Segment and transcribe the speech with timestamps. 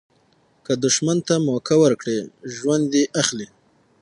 [0.65, 2.17] که دوښمن ته موکه ورکړي،
[2.55, 3.47] ژوند دي اخلي.